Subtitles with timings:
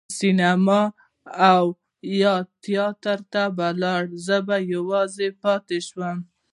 [0.17, 0.81] سینما
[1.53, 1.65] او
[2.21, 6.17] یا تیاتر ته به لاړل او زه به یوازې پاتې شوم.